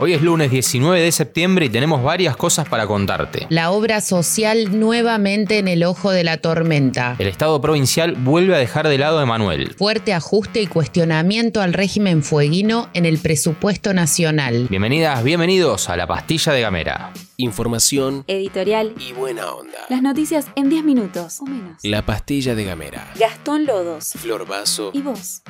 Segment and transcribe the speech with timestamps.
[0.00, 3.48] Hoy es lunes 19 de septiembre y tenemos varias cosas para contarte.
[3.50, 7.16] La obra social nuevamente en el ojo de la tormenta.
[7.18, 9.74] El Estado provincial vuelve a dejar de lado a Emanuel.
[9.76, 14.68] Fuerte ajuste y cuestionamiento al régimen fueguino en el presupuesto nacional.
[14.70, 17.12] Bienvenidas, bienvenidos a la pastilla de Gamera.
[17.36, 18.94] Información Editorial.
[19.00, 19.78] y buena onda.
[19.88, 21.78] Las noticias en 10 minutos o menos.
[21.82, 23.12] La pastilla de Gamera.
[23.18, 24.12] Gastón Lodos.
[24.12, 24.92] Flor Vaso.
[24.94, 25.42] ¿Y vos?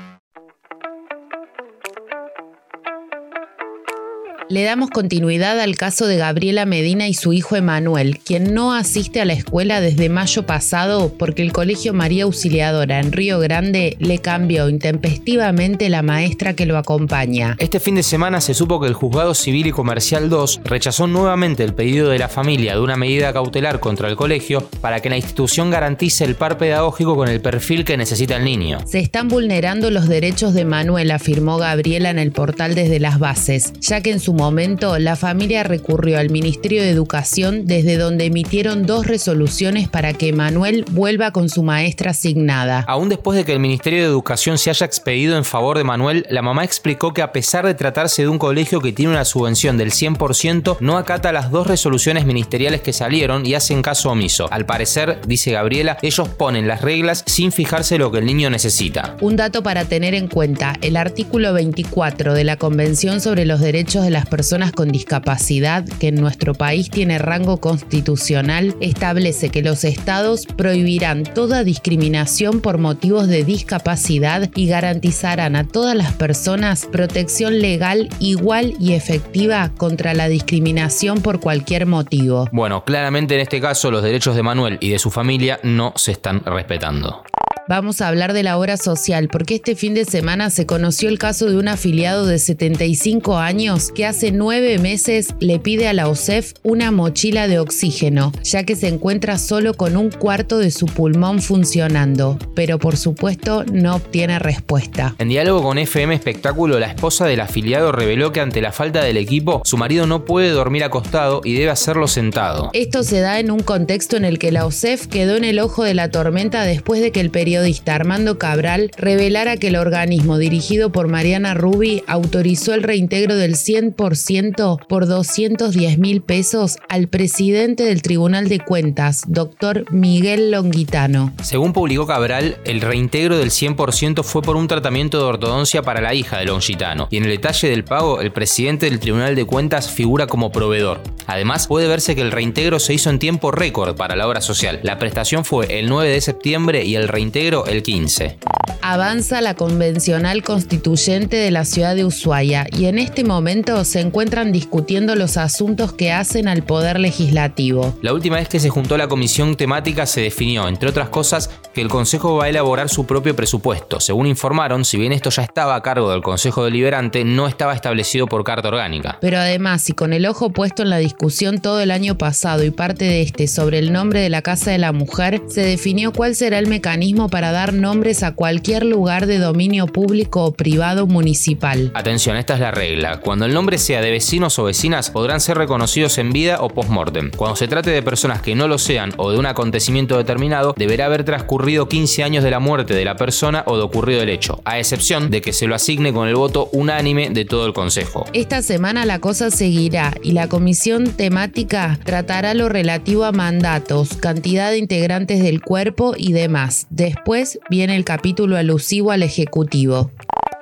[4.50, 9.20] Le damos continuidad al caso de Gabriela Medina y su hijo Emanuel, quien no asiste
[9.20, 14.20] a la escuela desde mayo pasado porque el Colegio María Auxiliadora en Río Grande le
[14.20, 17.56] cambió intempestivamente la maestra que lo acompaña.
[17.58, 21.62] Este fin de semana se supo que el Juzgado Civil y Comercial 2 rechazó nuevamente
[21.62, 25.16] el pedido de la familia de una medida cautelar contra el colegio para que la
[25.16, 28.78] institución garantice el par pedagógico con el perfil que necesita el niño.
[28.86, 33.74] Se están vulnerando los derechos de Manuel, afirmó Gabriela en el portal desde las bases,
[33.80, 38.86] ya que en su momento la familia recurrió al Ministerio de Educación desde donde emitieron
[38.86, 42.84] dos resoluciones para que Manuel vuelva con su maestra asignada.
[42.86, 46.24] Aún después de que el Ministerio de Educación se haya expedido en favor de Manuel,
[46.30, 49.76] la mamá explicó que a pesar de tratarse de un colegio que tiene una subvención
[49.76, 54.46] del 100%, no acata las dos resoluciones ministeriales que salieron y hacen caso omiso.
[54.52, 59.16] Al parecer, dice Gabriela, ellos ponen las reglas sin fijarse lo que el niño necesita.
[59.20, 64.04] Un dato para tener en cuenta, el artículo 24 de la Convención sobre los Derechos
[64.04, 69.84] de las Personas con Discapacidad, que en nuestro país tiene rango constitucional, establece que los
[69.84, 77.60] estados prohibirán toda discriminación por motivos de discapacidad y garantizarán a todas las personas protección
[77.60, 82.48] legal igual y efectiva contra la discriminación por cualquier motivo.
[82.52, 86.12] Bueno, claramente en este caso los derechos de Manuel y de su familia no se
[86.12, 87.22] están respetando.
[87.68, 91.18] Vamos a hablar de la obra social porque este fin de semana se conoció el
[91.18, 96.08] caso de un afiliado de 75 años que hace nueve meses le pide a la
[96.08, 100.86] OSEF una mochila de oxígeno, ya que se encuentra solo con un cuarto de su
[100.86, 105.14] pulmón funcionando, pero por supuesto no obtiene respuesta.
[105.18, 109.18] En diálogo con FM Espectáculo, la esposa del afiliado reveló que ante la falta del
[109.18, 112.70] equipo, su marido no puede dormir acostado y debe hacerlo sentado.
[112.72, 115.84] Esto se da en un contexto en el que la OSEF quedó en el ojo
[115.84, 120.92] de la tormenta después de que el periodista Armando Cabral revelara que el organismo dirigido
[120.92, 128.02] por Mariana Rubi autorizó el reintegro del 100% por 210 mil pesos al presidente del
[128.02, 131.32] Tribunal de Cuentas, doctor Miguel Longuitano.
[131.42, 136.14] Según publicó Cabral, el reintegro del 100% fue por un tratamiento de ortodoncia para la
[136.14, 139.90] hija de Longitano, y en el detalle del pago, el presidente del Tribunal de Cuentas
[139.90, 141.00] figura como proveedor.
[141.26, 144.80] Además, puede verse que el reintegro se hizo en tiempo récord para la obra social.
[144.82, 148.38] La prestación fue el 9 de septiembre y el reintegro el 15.
[148.82, 154.52] Avanza la convencional constituyente de la ciudad de Ushuaia y en este momento se encuentran
[154.52, 157.96] discutiendo los asuntos que hacen al Poder Legislativo.
[158.02, 161.80] La última vez que se juntó la comisión temática se definió, entre otras cosas, que
[161.80, 164.00] el Consejo va a elaborar su propio presupuesto.
[164.00, 168.26] Según informaron, si bien esto ya estaba a cargo del Consejo Deliberante, no estaba establecido
[168.26, 169.18] por carta orgánica.
[169.20, 172.70] Pero además, y con el ojo puesto en la discusión todo el año pasado y
[172.70, 176.34] parte de este sobre el nombre de la Casa de la Mujer, se definió cuál
[176.34, 181.90] será el mecanismo para dar nombres a cualquier lugar de dominio público o privado municipal.
[181.94, 183.20] Atención, esta es la regla.
[183.20, 187.30] Cuando el nombre sea de vecinos o vecinas, podrán ser reconocidos en vida o post-mortem.
[187.30, 191.06] Cuando se trate de personas que no lo sean o de un acontecimiento determinado, deberá
[191.06, 194.60] haber transcurrido 15 años de la muerte de la persona o de ocurrido el hecho,
[194.64, 198.24] a excepción de que se lo asigne con el voto unánime de todo el Consejo.
[198.32, 204.70] Esta semana la cosa seguirá y la comisión temática tratará lo relativo a mandatos, cantidad
[204.70, 206.86] de integrantes del cuerpo y demás.
[206.90, 210.10] Después viene el capítulo alusivo al Ejecutivo.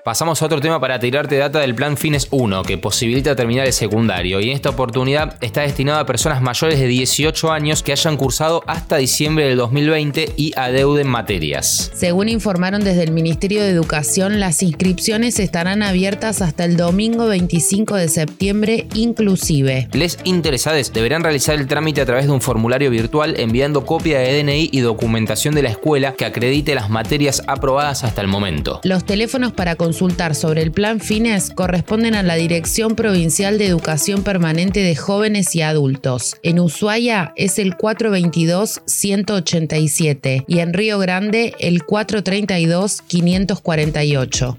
[0.06, 3.72] Pasamos a otro tema para tirarte data del Plan Fines 1, que posibilita terminar el
[3.72, 8.16] secundario, y en esta oportunidad está destinado a personas mayores de 18 años que hayan
[8.16, 11.90] cursado hasta diciembre del 2020 y adeuden materias.
[11.92, 17.96] Según informaron desde el Ministerio de Educación, las inscripciones estarán abiertas hasta el domingo 25
[17.96, 19.88] de septiembre inclusive.
[19.92, 24.40] Les interesados deberán realizar el trámite a través de un formulario virtual enviando copia de
[24.40, 28.80] DNI y documentación de la escuela que acredite las materias aprobadas hasta el momento.
[28.84, 29.95] Los teléfonos para consultar
[30.34, 35.62] sobre el plan Fines corresponden a la Dirección Provincial de Educación Permanente de Jóvenes y
[35.62, 36.36] Adultos.
[36.42, 44.54] En Ushuaia es el 422-187 y en Río Grande el 432-548.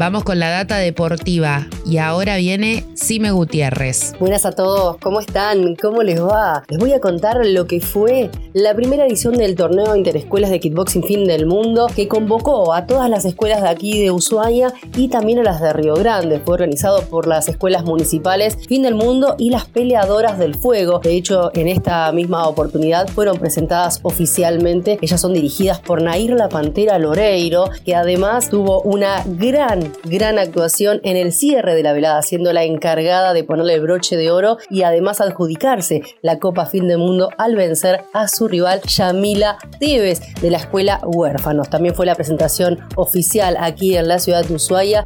[0.00, 4.14] Vamos con la data deportiva y ahora viene Sime Gutiérrez.
[4.18, 5.76] Buenas a todos, ¿cómo están?
[5.76, 6.62] ¿Cómo les va?
[6.70, 11.04] Les voy a contar lo que fue la primera edición del torneo Interescuelas de Kickboxing
[11.04, 15.38] Fin del Mundo que convocó a todas las escuelas de aquí de Ushuaia y también
[15.40, 16.40] a las de Río Grande.
[16.40, 21.00] Fue organizado por las escuelas municipales Fin del Mundo y las Peleadoras del Fuego.
[21.00, 24.98] De hecho, en esta misma oportunidad fueron presentadas oficialmente.
[25.00, 29.70] Ellas son dirigidas por Nair La Pantera Loreiro, que además tuvo una gran
[30.04, 34.16] gran, actuación en el cierre de la velada, siendo la encargada de ponerle el broche
[34.16, 38.80] de oro y además adjudicarse la Copa Fin del Mundo al vencer a su rival
[38.82, 41.68] Yamila Tevez de la Escuela Huérfanos.
[41.68, 44.54] También fue la presentación oficial aquí en la ciudad de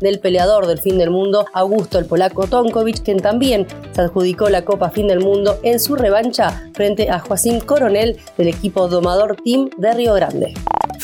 [0.00, 4.64] Del peleador del Fin del Mundo, Augusto el Polaco Tonkovic, quien también se adjudicó la
[4.64, 9.70] Copa Fin del Mundo en su revancha frente a Joaquín Coronel del equipo Domador Team
[9.78, 10.54] de Río Grande.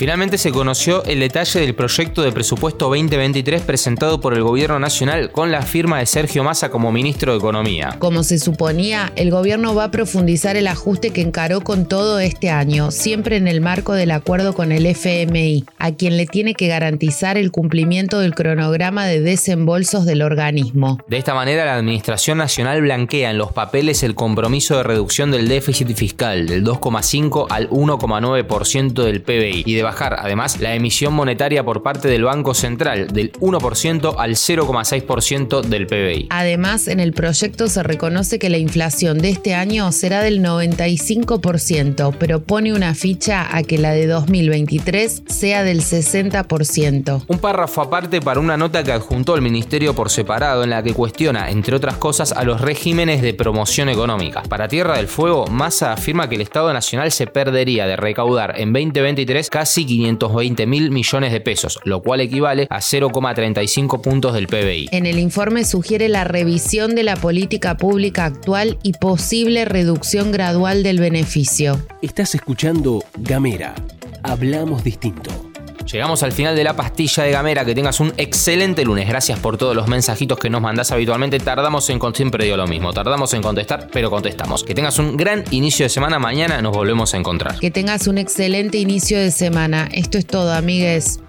[0.01, 5.31] Finalmente se conoció el detalle del proyecto de presupuesto 2023 presentado por el Gobierno Nacional
[5.31, 7.97] con la firma de Sergio Massa como ministro de Economía.
[7.99, 12.49] Como se suponía, el gobierno va a profundizar el ajuste que encaró con todo este
[12.49, 16.69] año, siempre en el marco del acuerdo con el FMI, a quien le tiene que
[16.69, 20.97] garantizar el cumplimiento del cronograma de desembolsos del organismo.
[21.09, 25.47] De esta manera, la Administración Nacional blanquea en los papeles el compromiso de reducción del
[25.47, 31.65] déficit fiscal del 2,5 al 1,9% del PBI y de bajar además la emisión monetaria
[31.65, 36.29] por parte del Banco Central del 1% al 0,6% del PBI.
[36.31, 42.15] Además, en el proyecto se reconoce que la inflación de este año será del 95%,
[42.19, 47.25] pero pone una ficha a que la de 2023 sea del 60%.
[47.27, 50.95] Un párrafo aparte para una nota que adjuntó el Ministerio por separado en la que
[50.95, 54.45] cuestiona, entre otras cosas, a los regímenes de promoción económica.
[54.45, 58.73] Para Tierra del Fuego, Massa afirma que el Estado Nacional se perdería de recaudar en
[58.73, 64.89] 2023 casi 520 mil millones de pesos, lo cual equivale a 0,35 puntos del PBI.
[64.93, 70.83] En el informe sugiere la revisión de la política pública actual y posible reducción gradual
[70.83, 71.81] del beneficio.
[72.03, 73.75] Estás escuchando Gamera.
[74.23, 75.50] Hablamos distinto.
[75.93, 77.65] Llegamos al final de la pastilla de Gamera.
[77.65, 79.09] Que tengas un excelente lunes.
[79.09, 81.39] Gracias por todos los mensajitos que nos mandás habitualmente.
[81.41, 82.93] Tardamos en siempre digo lo mismo.
[82.93, 84.63] Tardamos en contestar, pero contestamos.
[84.63, 86.19] Que tengas un gran inicio de semana.
[86.19, 87.59] Mañana nos volvemos a encontrar.
[87.59, 89.89] Que tengas un excelente inicio de semana.
[89.93, 91.21] Esto es todo, amigues.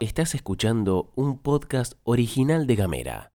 [0.00, 3.30] Estás escuchando un podcast original de Gamera.